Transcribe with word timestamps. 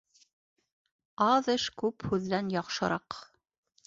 Аҙ 1.25 1.49
эш 1.55 1.65
күп 1.81 2.05
һүҙҙән 2.13 2.49
яҡшыраҡ. 2.55 3.19